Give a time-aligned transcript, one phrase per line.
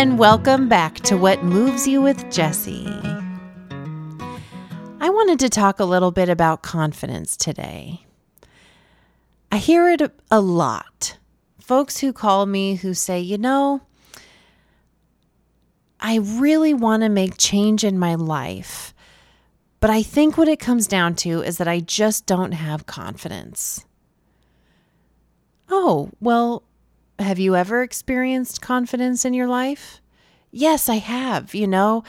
[0.00, 2.86] and welcome back to What Moves You with Jesse.
[4.98, 8.06] I wanted to talk a little bit about confidence today.
[9.52, 10.00] I hear it
[10.30, 11.18] a lot.
[11.60, 13.82] Folks who call me who say, you know,
[16.00, 18.94] I really want to make change in my life,
[19.80, 23.84] but I think what it comes down to is that I just don't have confidence.
[25.68, 26.62] Oh, well,
[27.20, 30.00] have you ever experienced confidence in your life?
[30.50, 31.54] Yes, I have.
[31.54, 32.04] You know,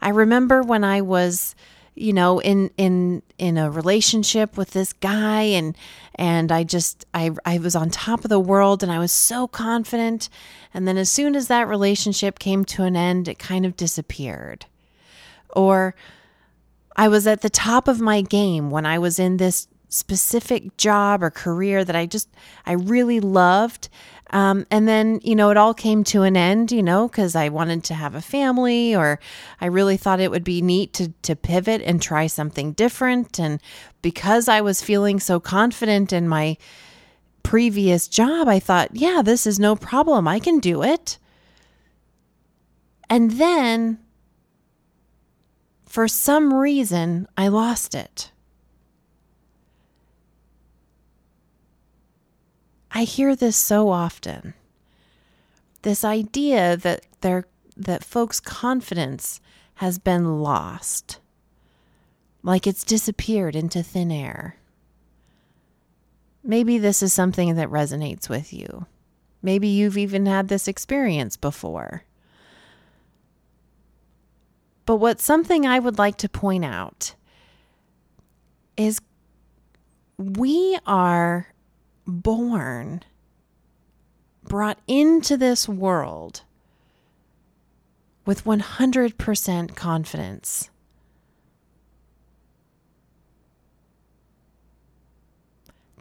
[0.00, 1.54] I remember when I was,
[1.94, 5.76] you know, in in in a relationship with this guy and
[6.14, 9.48] and I just I I was on top of the world and I was so
[9.48, 10.28] confident
[10.74, 14.66] and then as soon as that relationship came to an end, it kind of disappeared.
[15.54, 15.94] Or
[16.96, 21.22] I was at the top of my game when I was in this specific job
[21.22, 22.28] or career that I just
[22.66, 23.88] I really loved
[24.30, 27.48] um, and then, you know, it all came to an end, you know, because I
[27.48, 29.20] wanted to have a family or
[29.60, 33.38] I really thought it would be neat to, to pivot and try something different.
[33.38, 33.60] And
[34.02, 36.56] because I was feeling so confident in my
[37.44, 40.26] previous job, I thought, yeah, this is no problem.
[40.26, 41.18] I can do it.
[43.08, 44.00] And then,
[45.84, 48.32] for some reason, I lost it.
[52.96, 54.54] I hear this so often.
[55.82, 57.44] This idea that their
[57.76, 59.38] that folks' confidence
[59.74, 61.20] has been lost.
[62.42, 64.56] Like it's disappeared into thin air.
[66.42, 68.86] Maybe this is something that resonates with you.
[69.42, 72.04] Maybe you've even had this experience before.
[74.86, 77.14] But what's something I would like to point out
[78.78, 79.02] is
[80.16, 81.48] we are
[82.06, 83.02] born,
[84.44, 86.42] brought into this world
[88.24, 90.70] with 100% confidence.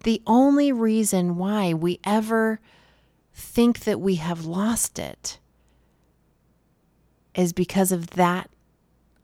[0.04, 2.60] The only reason why we ever
[3.34, 5.40] think that we have lost it
[7.34, 8.50] is because of that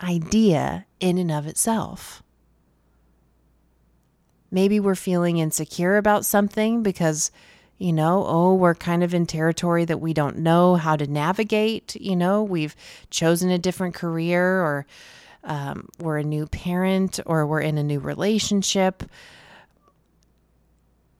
[0.01, 2.23] idea in and of itself.
[4.51, 7.31] Maybe we're feeling insecure about something because,
[7.77, 11.95] you know, oh, we're kind of in territory that we don't know how to navigate.
[11.95, 12.75] You know, we've
[13.09, 14.85] chosen a different career or
[15.43, 19.03] um, we're a new parent or we're in a new relationship.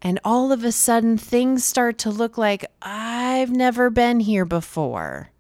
[0.02, 5.31] And all of a sudden, things start to look like I've never been here before.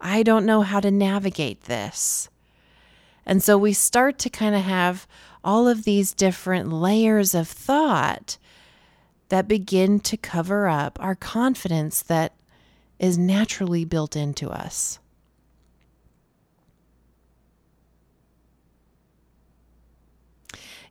[0.00, 2.28] I don't know how to navigate this.
[3.24, 5.06] And so we start to kind of have
[5.46, 8.36] all of these different layers of thought
[9.28, 12.34] that begin to cover up our confidence that
[12.98, 14.98] is naturally built into us.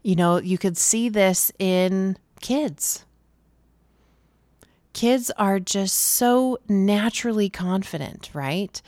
[0.01, 3.05] You know, you could see this in kids.
[4.93, 8.81] Kids are just so naturally confident, right?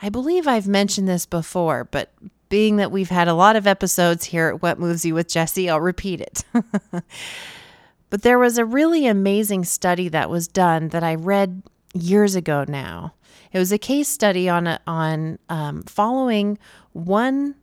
[0.00, 2.12] I believe I've mentioned this before, but
[2.54, 5.68] being that we've had a lot of episodes here at What Moves You with Jesse,
[5.68, 6.44] I'll repeat it.
[8.10, 12.64] but there was a really amazing study that was done that I read years ago
[12.68, 13.14] now.
[13.50, 16.56] It was a case study on a, on um, following
[16.92, 17.56] one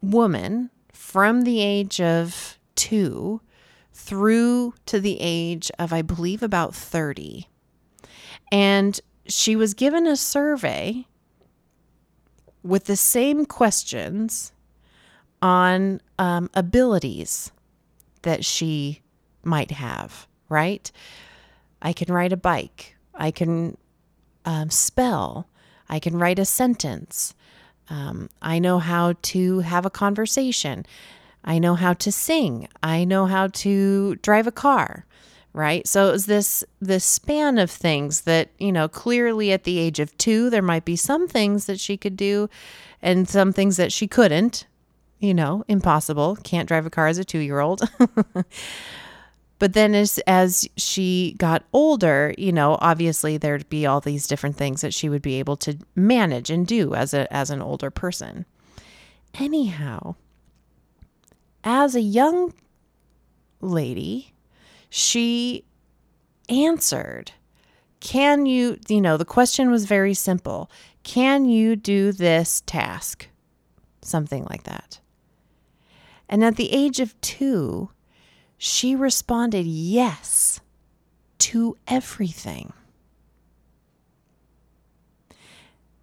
[0.00, 3.40] woman from the age of two
[3.92, 7.48] through to the age of, I believe, about 30.
[8.52, 11.06] And she was given a survey
[12.66, 14.52] with the same questions
[15.40, 17.52] on um, abilities
[18.22, 19.02] that she
[19.44, 20.90] might have, right?
[21.80, 22.96] I can ride a bike.
[23.14, 23.76] I can
[24.44, 25.46] um, spell.
[25.88, 27.34] I can write a sentence.
[27.88, 30.84] Um, I know how to have a conversation.
[31.44, 32.68] I know how to sing.
[32.82, 35.06] I know how to drive a car
[35.56, 35.86] right?
[35.88, 39.98] So it was this this span of things that you know clearly at the age
[39.98, 42.48] of 2 there might be some things that she could do
[43.00, 44.66] and some things that she couldn't
[45.18, 46.36] you know impossible.
[46.44, 47.80] Can't drive a car as a 2 year old
[49.58, 54.56] but then as as she got older you know obviously there'd be all these different
[54.56, 57.90] things that she would be able to manage and do as a as an older
[57.90, 58.44] person.
[59.32, 60.16] Anyhow
[61.64, 62.52] as a young
[63.62, 64.34] lady
[64.96, 65.62] she
[66.48, 67.32] answered,
[68.00, 70.70] Can you, you know, the question was very simple
[71.02, 73.28] Can you do this task?
[74.00, 75.00] Something like that.
[76.30, 77.90] And at the age of two,
[78.56, 80.60] she responded yes
[81.40, 82.72] to everything.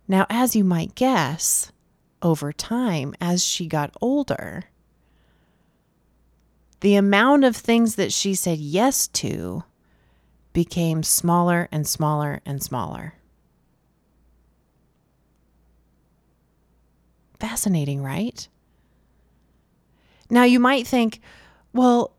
[0.07, 1.71] Now, as you might guess,
[2.21, 4.65] over time, as she got older,
[6.83, 9.63] the amount of things that she said yes to
[10.51, 13.13] became smaller and smaller and smaller.
[17.39, 18.49] Fascinating, right?
[20.29, 21.21] Now, you might think,
[21.71, 22.11] well,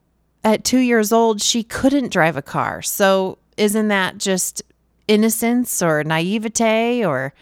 [0.43, 2.81] at two years old, she couldn't drive a car.
[2.81, 4.63] So, isn't that just
[5.07, 7.35] innocence or naivete or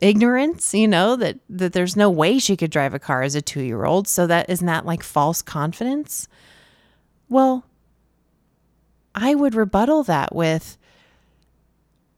[0.00, 3.42] ignorance, you know, that, that there's no way she could drive a car as a
[3.42, 4.08] two year old.
[4.08, 6.28] So that isn't that like false confidence?
[7.28, 7.64] Well,
[9.14, 10.76] I would rebuttal that with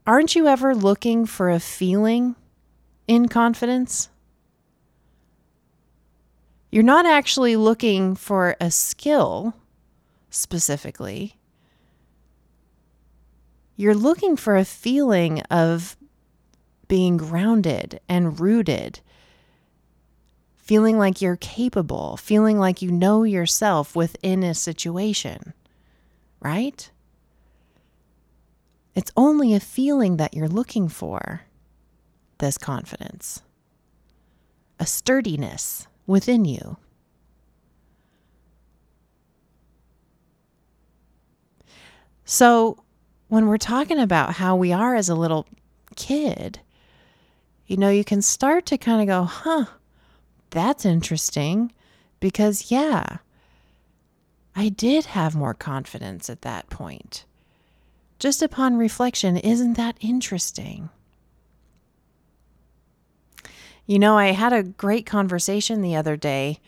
[0.04, 2.34] Aren't you ever looking for a feeling
[3.06, 4.08] in confidence?
[6.72, 9.54] You're not actually looking for a skill
[10.28, 11.36] specifically.
[13.76, 15.96] You're looking for a feeling of
[16.88, 19.00] being grounded and rooted,
[20.56, 25.52] feeling like you're capable, feeling like you know yourself within a situation,
[26.40, 26.90] right?
[28.94, 31.42] It's only a feeling that you're looking for,
[32.38, 33.42] this confidence,
[34.78, 36.76] a sturdiness within you.
[42.24, 42.78] So,
[43.28, 45.46] when we're talking about how we are as a little
[45.96, 46.60] kid,
[47.72, 49.64] you know, you can start to kind of go, huh,
[50.50, 51.72] that's interesting.
[52.20, 53.16] Because, yeah,
[54.54, 57.24] I did have more confidence at that point.
[58.18, 60.90] Just upon reflection, isn't that interesting?
[63.86, 66.60] You know, I had a great conversation the other day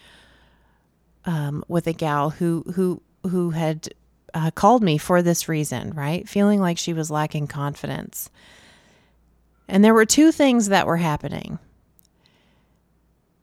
[1.26, 3.90] um, with a gal who who who had
[4.32, 6.26] uh, called me for this reason, right?
[6.26, 8.30] Feeling like she was lacking confidence.
[9.68, 11.58] And there were two things that were happening.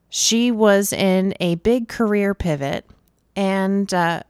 [0.10, 2.86] She was in a big career pivot,
[3.36, 4.24] and uh,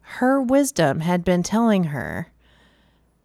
[0.00, 2.32] her wisdom had been telling her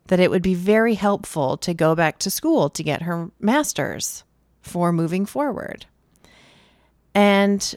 [0.08, 4.24] that it would be very helpful to go back to school to get her master's
[4.62, 5.86] for moving forward.
[7.16, 7.76] And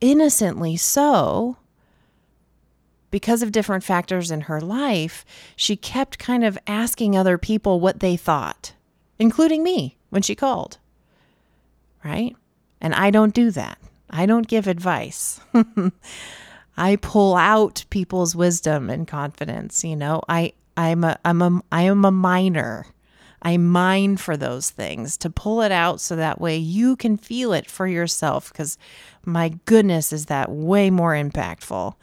[0.00, 1.56] innocently so,
[3.14, 5.24] because of different factors in her life,
[5.54, 8.72] she kept kind of asking other people what they thought,
[9.20, 10.78] including me when she called.
[12.04, 12.34] Right?
[12.80, 13.78] And I don't do that.
[14.10, 15.40] I don't give advice.
[16.76, 20.20] I pull out people's wisdom and confidence, you know.
[20.28, 22.84] I I'm a I'm a I am a miner.
[23.42, 27.52] I mine for those things to pull it out so that way you can feel
[27.52, 28.76] it for yourself cuz
[29.24, 31.94] my goodness is that way more impactful.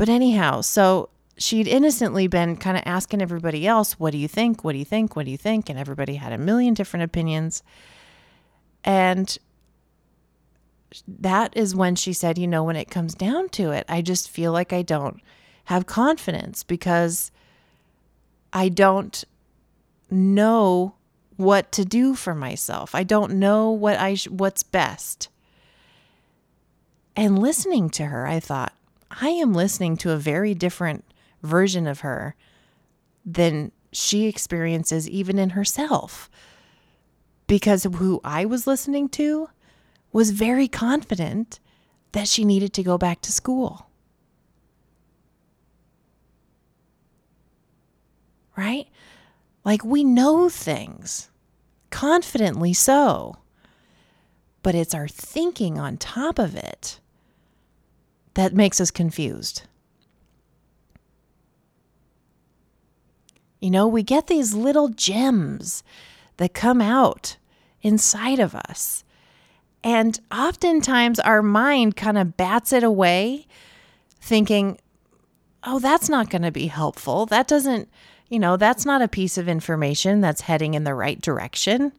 [0.00, 4.64] But anyhow, so she'd innocently been kind of asking everybody else, What do you think?
[4.64, 5.14] What do you think?
[5.14, 5.68] What do you think?
[5.68, 7.62] And everybody had a million different opinions.
[8.82, 9.36] And
[11.06, 14.30] that is when she said, You know, when it comes down to it, I just
[14.30, 15.20] feel like I don't
[15.66, 17.30] have confidence because
[18.54, 19.22] I don't
[20.10, 20.94] know
[21.36, 22.94] what to do for myself.
[22.94, 25.28] I don't know what I sh- what's best.
[27.14, 28.72] And listening to her, I thought,
[29.10, 31.04] I am listening to a very different
[31.42, 32.36] version of her
[33.24, 36.30] than she experiences even in herself.
[37.46, 39.48] Because who I was listening to
[40.12, 41.58] was very confident
[42.12, 43.88] that she needed to go back to school.
[48.56, 48.86] Right?
[49.64, 51.30] Like we know things,
[51.90, 53.36] confidently so,
[54.62, 57.00] but it's our thinking on top of it
[58.40, 59.64] that makes us confused.
[63.60, 65.82] You know, we get these little gems
[66.38, 67.36] that come out
[67.82, 69.04] inside of us.
[69.84, 73.46] And oftentimes our mind kind of bats it away,
[74.22, 74.78] thinking,
[75.64, 77.26] oh, that's not going to be helpful.
[77.26, 77.90] That doesn't,
[78.30, 81.92] you know, that's not a piece of information that's heading in the right direction.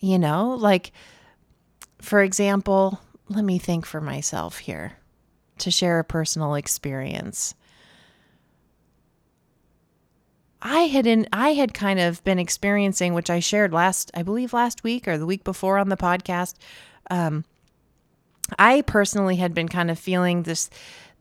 [0.00, 0.92] You know, like
[2.00, 4.94] for example, let me think for myself here
[5.58, 7.54] to share a personal experience.
[10.62, 14.52] I had in I had kind of been experiencing, which I shared last, I believe
[14.52, 16.54] last week or the week before on the podcast.
[17.10, 17.44] Um,
[18.58, 20.68] I personally had been kind of feeling this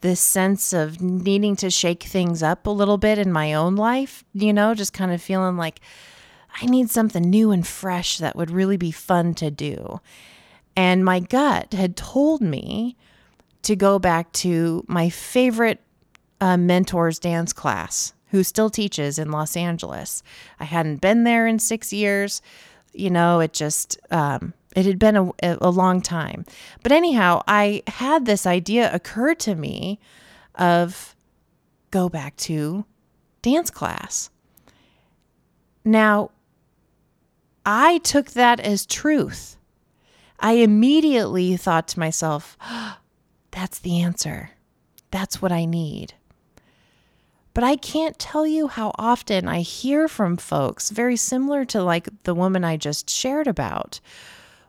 [0.02, 4.24] this sense of needing to shake things up a little bit in my own life,
[4.34, 5.82] you know, just kind of feeling like
[6.62, 10.00] I need something new and fresh that would really be fun to do.
[10.80, 12.96] And my gut had told me
[13.64, 15.82] to go back to my favorite
[16.40, 20.24] uh, mentor's dance class who still teaches in Los Angeles.
[20.58, 22.42] I hadn't been there in six years.
[22.94, 26.46] You know, it just, um, it had been a, a long time.
[26.82, 30.00] But anyhow, I had this idea occur to me
[30.56, 31.14] of
[31.92, 32.86] go back to
[33.42, 34.30] dance class.
[35.84, 36.32] Now,
[37.66, 39.58] I took that as truth.
[40.40, 42.58] I immediately thought to myself,
[43.52, 44.52] that's the answer.
[45.12, 46.14] That's what I need.
[47.54, 52.08] But I can't tell you how often I hear from folks, very similar to like
[52.24, 54.00] the woman I just shared about,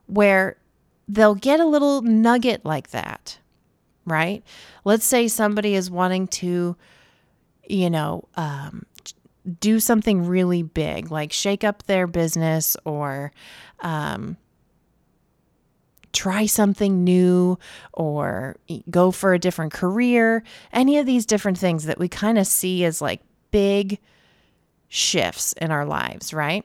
[0.06, 0.56] where
[1.06, 3.38] they'll get a little nugget like that,
[4.06, 4.42] right?
[4.84, 6.76] Let's say somebody is wanting to,
[7.68, 8.86] you know, um,
[9.60, 13.32] do something really big, like shake up their business or,
[13.80, 14.36] um,
[16.12, 17.58] try something new
[17.92, 18.56] or
[18.90, 22.84] go for a different career, any of these different things that we kind of see
[22.84, 23.98] as like big
[24.88, 26.64] shifts in our lives, right?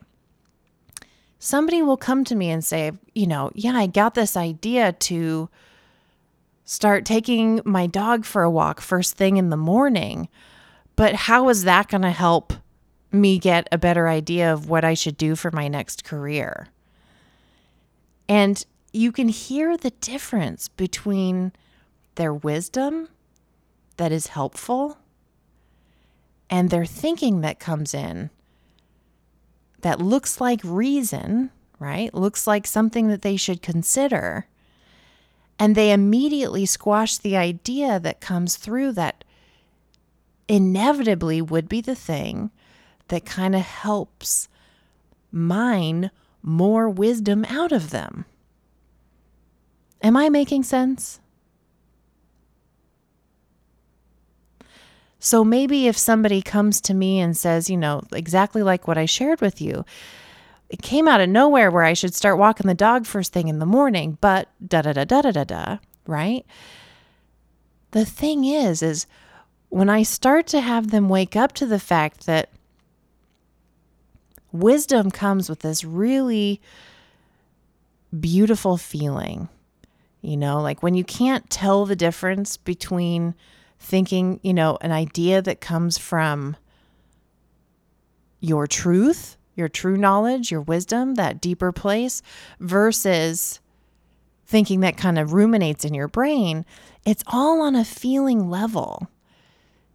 [1.39, 5.49] Somebody will come to me and say, you know, yeah, I got this idea to
[6.63, 10.27] start taking my dog for a walk first thing in the morning,
[10.95, 12.53] but how is that going to help
[13.11, 16.69] me get a better idea of what I should do for my next career?
[18.27, 21.51] And you can hear the difference between
[22.15, 23.09] their wisdom
[23.97, 24.97] that is helpful
[26.49, 28.29] and their thinking that comes in
[29.81, 32.13] that looks like reason, right?
[32.13, 34.47] Looks like something that they should consider.
[35.59, 39.23] And they immediately squash the idea that comes through that
[40.47, 42.51] inevitably would be the thing
[43.09, 44.47] that kind of helps
[45.31, 46.11] mine
[46.41, 48.25] more wisdom out of them.
[50.01, 51.19] Am I making sense?
[55.25, 59.05] So maybe if somebody comes to me and says, you know, exactly like what I
[59.05, 59.83] shared with you,
[60.69, 63.57] it came out of nowhere where I should start walking the dog first thing in
[63.57, 66.45] the morning, but da da da da da da da, right?
[67.89, 69.07] The thing is, is
[69.69, 72.49] when I start to have them wake up to the fact that
[74.51, 76.61] wisdom comes with this really
[78.19, 79.49] beautiful feeling
[80.25, 83.35] you know, like when you can't tell the difference between
[83.79, 86.55] thinking, you know, an idea that comes from
[88.39, 92.21] your truth, your true knowledge, your wisdom, that deeper place,
[92.59, 93.59] versus
[94.47, 96.65] thinking that kind of ruminates in your brain,
[97.05, 99.07] it's all on a feeling level.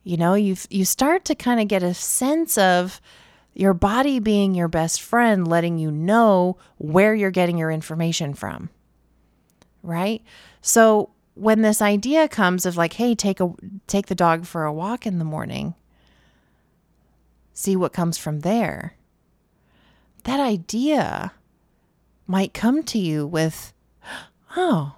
[0.05, 3.01] You know, you you start to kind of get a sense of
[3.53, 8.71] your body being your best friend, letting you know where you're getting your information from
[9.83, 10.23] right?
[10.61, 13.53] So when this idea comes of like, hey, take a
[13.87, 15.75] take the dog for a walk in the morning,
[17.53, 18.95] see what comes from there.
[20.25, 21.33] That idea
[22.27, 23.73] might come to you with,
[24.57, 24.97] oh,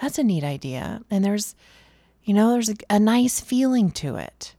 [0.00, 1.02] that's a neat idea.
[1.10, 1.54] And there's,
[2.24, 4.54] you know, there's a, a nice feeling to it.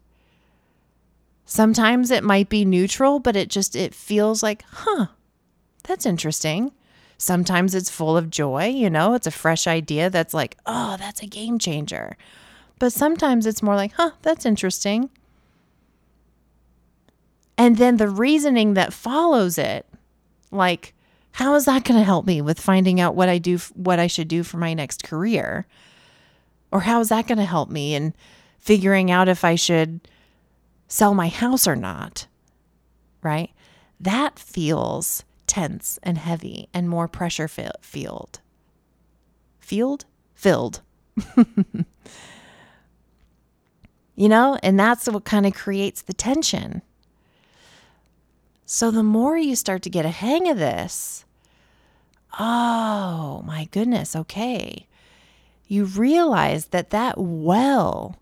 [1.46, 5.08] Sometimes it might be neutral, but it just it feels like, huh,
[5.84, 6.72] that's interesting.
[7.18, 11.22] Sometimes it's full of joy, you know, it's a fresh idea that's like, oh, that's
[11.22, 12.18] a game changer.
[12.78, 15.10] But sometimes it's more like, huh, that's interesting.
[17.58, 19.86] And then the reasoning that follows it,
[20.52, 20.94] like,
[21.32, 24.08] how is that going to help me with finding out what I do, what I
[24.08, 25.68] should do for my next career?
[26.72, 28.14] Or how is that going to help me in
[28.58, 30.00] figuring out if I should
[30.88, 32.28] sell my house or not?
[33.22, 33.52] Right?
[34.00, 35.25] That feels
[35.56, 38.42] tense and heavy and more pressure field.
[39.58, 40.04] Field?
[40.34, 40.82] Filled.
[44.18, 46.82] you know, and that's what kind of creates the tension.
[48.66, 51.24] So the more you start to get a hang of this,
[52.38, 54.88] oh my goodness, okay.
[55.70, 58.18] You realize that that well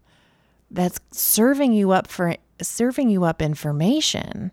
[0.70, 4.52] that's serving you up for serving you up information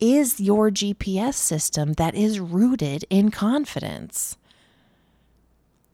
[0.00, 4.36] is your GPS system that is rooted in confidence.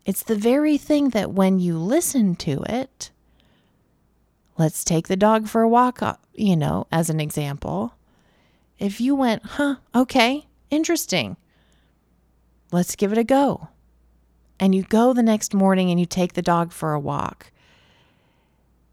[0.04, 3.10] It's the very thing that when you listen to it,
[4.56, 7.94] let's take the dog for a walk, uh, you know, as an example.
[8.78, 11.36] If you went, huh, okay, interesting,
[12.72, 13.68] let's give it a go.
[14.58, 17.52] And you go the next morning and you take the dog for a walk,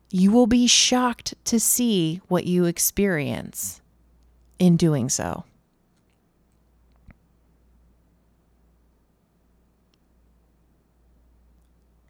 [0.10, 3.82] you will be shocked to see what you experience
[4.60, 5.44] in doing so.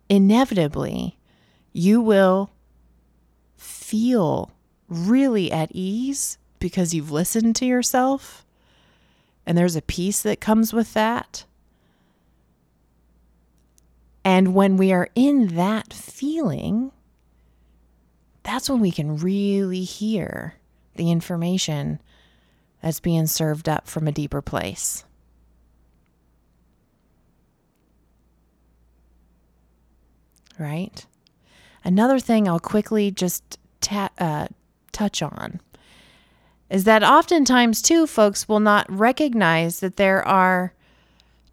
[0.10, 1.18] Inevitably,
[1.74, 2.52] you will
[3.58, 4.52] feel
[4.88, 8.46] really at ease because you've listened to yourself
[9.46, 11.46] and there's a peace that comes with that.
[14.26, 16.92] And when we are in that feeling,
[18.44, 20.56] that's when we can really hear
[20.96, 22.02] the information
[22.82, 25.04] that's being served up from a deeper place.
[30.60, 31.06] Right?
[31.84, 34.48] Another thing I'll quickly just ta- uh,
[34.92, 35.62] touch on
[36.70, 40.74] is that oftentimes, too, folks will not recognize that there are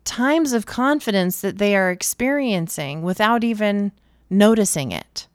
[0.05, 3.93] times of confidence that they are experiencing without even
[4.29, 5.29] noticing it.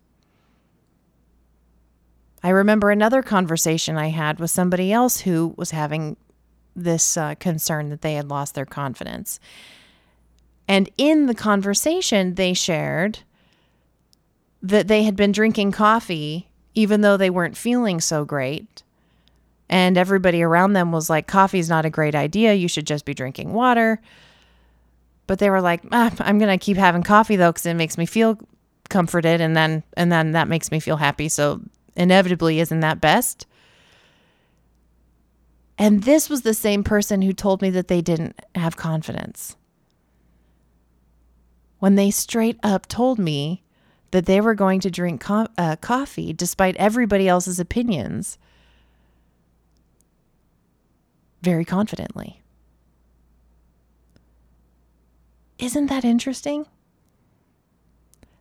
[2.44, 6.16] I remember another conversation I had with somebody else who was having
[6.76, 9.40] this uh, concern that they had lost their confidence.
[10.68, 13.20] And in the conversation, they shared
[14.62, 18.84] that they had been drinking coffee even though they weren't feeling so great.
[19.70, 22.54] And everybody around them was like, coffee's not a great idea.
[22.54, 24.00] You should just be drinking water.
[25.28, 27.98] But they were like, ah, I'm going to keep having coffee though, because it makes
[27.98, 28.40] me feel
[28.90, 29.42] comforted.
[29.42, 31.30] And then, and then that makes me feel happy.
[31.30, 31.62] So
[31.96, 33.46] inevitably isn't that best?
[35.78, 39.56] And this was the same person who told me that they didn't have confidence.
[41.80, 43.64] When they straight up told me
[44.12, 48.38] that they were going to drink co- uh, coffee despite everybody else's opinions
[51.42, 52.42] very confidently.
[55.58, 56.66] Isn't that interesting?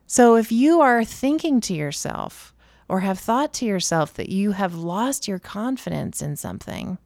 [0.07, 2.53] So, if you are thinking to yourself,
[2.89, 6.97] or have thought to yourself that you have lost your confidence in something,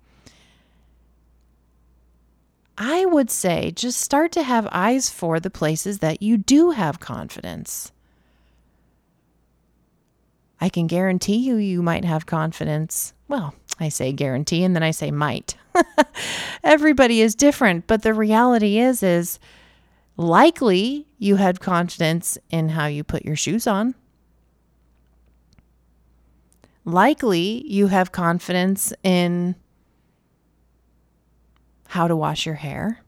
[2.78, 7.00] I would say just start to have eyes for the places that you do have
[7.00, 7.92] confidence.
[10.60, 13.14] I can guarantee you, you might have confidence.
[13.28, 15.58] Well, I say guarantee and then I say might.
[16.64, 19.40] Everybody is different, but the reality is, is
[20.16, 23.94] likely you had confidence in how you put your shoes on
[26.86, 29.56] likely you have confidence in
[31.88, 33.04] how to wash your hair,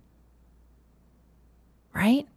[1.94, 2.28] right?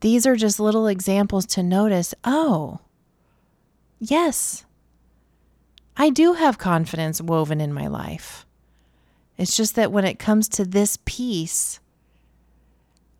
[0.00, 2.80] These are just little examples to notice oh,
[4.00, 4.64] yes,
[5.96, 8.46] I do have confidence woven in my life.
[9.36, 11.80] It's just that when it comes to this piece,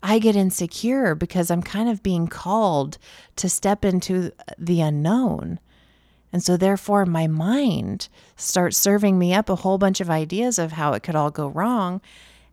[0.05, 2.97] I get insecure because I'm kind of being called
[3.37, 5.59] to step into the unknown.
[6.33, 10.73] And so, therefore, my mind starts serving me up a whole bunch of ideas of
[10.73, 12.01] how it could all go wrong.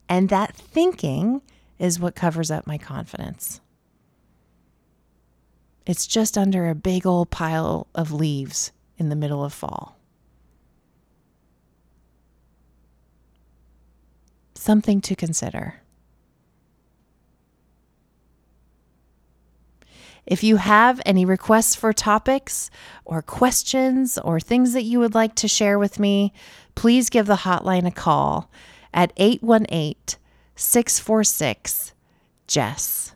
[0.08, 1.42] And that thinking
[1.78, 3.60] is what covers up my confidence.
[5.86, 9.96] It's just under a big old pile of leaves in the middle of fall.
[14.54, 15.80] Something to consider.
[20.26, 22.70] If you have any requests for topics
[23.04, 26.32] or questions or things that you would like to share with me,
[26.74, 28.50] please give the hotline a call
[28.92, 30.18] at 818
[30.56, 31.92] 646
[32.46, 33.14] Jess.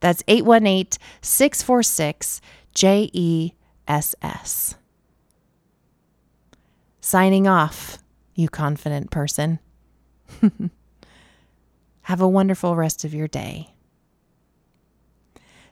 [0.00, 2.40] That's 818 646
[2.74, 3.52] J E
[3.86, 4.74] S S.
[7.00, 7.98] Signing off,
[8.34, 9.58] you confident person.
[12.02, 13.71] Have a wonderful rest of your day.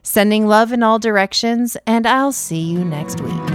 [0.03, 3.50] Sending love in all directions, and I'll see you next week.